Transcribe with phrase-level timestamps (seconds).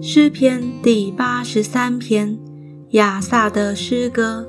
[0.00, 2.38] 诗篇第八十三篇，
[2.92, 4.46] 亚萨的诗歌。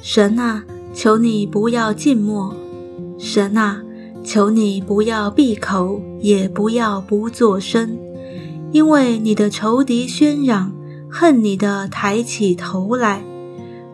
[0.00, 2.54] 神啊，求你不要静默；
[3.18, 3.82] 神啊，
[4.22, 7.98] 求你不要闭口，也不要不作声，
[8.72, 10.72] 因为你的仇敌喧嚷，
[11.10, 13.22] 恨你的抬起头来，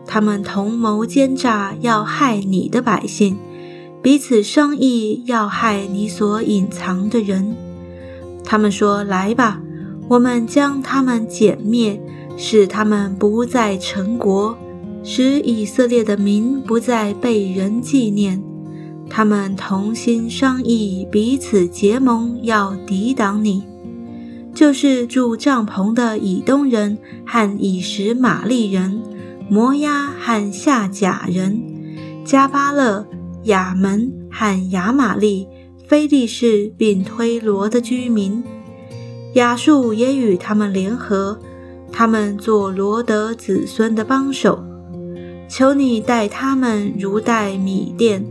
[0.05, 3.37] 他们同谋奸诈，要害你的百姓，
[4.01, 7.55] 彼此商议，要害你所隐藏的人。
[8.43, 9.61] 他们说：“来吧。”
[10.09, 12.01] 我们将他们歼灭，
[12.35, 14.57] 使他们不再成国，
[15.03, 18.43] 使以色列的民不再被人纪念。
[19.09, 23.63] 他们同心商议，彼此结盟，要抵挡你。
[24.53, 29.01] 就是住帐篷的以东人和以实玛利人、
[29.49, 31.57] 摩押和夏甲人、
[32.25, 33.07] 加巴勒、
[33.43, 35.47] 亚门和亚玛利、
[35.87, 38.43] 非利士并推罗的居民。
[39.33, 41.39] 亚述也与他们联合，
[41.91, 44.63] 他们做罗德子孙的帮手。
[45.47, 48.25] 求你待他们如待米甸，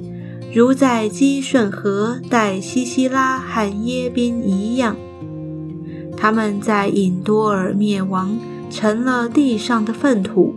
[0.55, 4.97] 如在基顺河待西西拉和耶宾一样。
[6.17, 8.39] 他们在隐多尔灭亡，
[8.71, 10.55] 成了地上的粪土。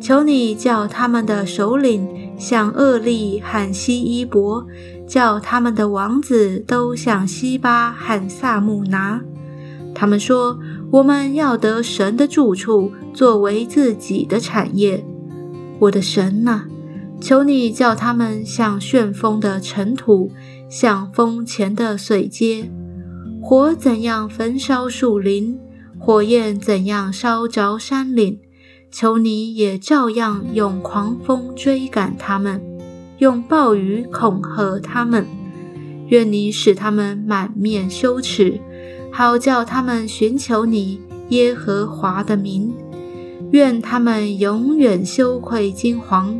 [0.00, 2.06] 求你叫他们的首领
[2.36, 4.66] 像厄利和西伊伯，
[5.06, 9.22] 叫他们的王子都像西巴和萨木拿。
[9.94, 10.58] 他们说
[10.92, 15.04] ：“我们要得神的住处，作为自己的产业。”
[15.80, 16.64] 我的神呐，
[17.20, 20.30] 求你叫他们像旋风的尘土，
[20.68, 22.68] 像风前的碎秸。
[23.42, 25.58] 火怎样焚烧树林，
[25.98, 28.38] 火焰怎样烧着山岭，
[28.90, 32.60] 求你也照样用狂风追赶他们，
[33.18, 35.26] 用暴雨恐吓他们。
[36.08, 38.60] 愿你使他们满面羞耻。
[39.12, 42.72] 好叫他们寻求你耶和华的名，
[43.50, 46.36] 愿他们永远羞愧惊惶，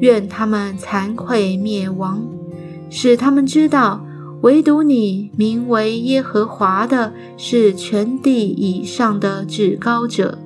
[0.00, 2.22] 愿他们惭愧灭亡，
[2.90, 4.04] 使他们知道，
[4.42, 10.38] 唯独你名为耶和华的是全地以上的至高者。